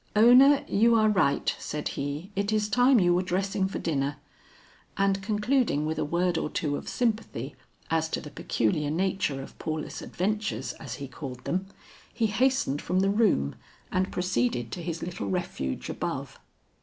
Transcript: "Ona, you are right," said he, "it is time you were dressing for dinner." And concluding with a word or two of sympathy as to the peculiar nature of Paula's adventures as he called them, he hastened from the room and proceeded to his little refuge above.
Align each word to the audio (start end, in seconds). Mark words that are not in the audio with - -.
"Ona, 0.15 0.65
you 0.67 0.95
are 0.95 1.09
right," 1.09 1.55
said 1.59 1.89
he, 1.89 2.31
"it 2.35 2.51
is 2.51 2.67
time 2.69 2.99
you 2.99 3.13
were 3.13 3.21
dressing 3.21 3.67
for 3.67 3.77
dinner." 3.77 4.17
And 4.97 5.21
concluding 5.21 5.85
with 5.85 5.99
a 5.99 6.03
word 6.03 6.39
or 6.39 6.49
two 6.49 6.75
of 6.75 6.89
sympathy 6.89 7.55
as 7.91 8.09
to 8.09 8.19
the 8.19 8.31
peculiar 8.31 8.89
nature 8.89 9.43
of 9.43 9.59
Paula's 9.59 10.01
adventures 10.01 10.73
as 10.79 10.95
he 10.95 11.07
called 11.07 11.43
them, 11.43 11.67
he 12.11 12.25
hastened 12.25 12.81
from 12.81 13.01
the 13.01 13.11
room 13.11 13.53
and 13.91 14.11
proceeded 14.11 14.71
to 14.71 14.81
his 14.81 15.03
little 15.03 15.29
refuge 15.29 15.87
above. 15.87 16.39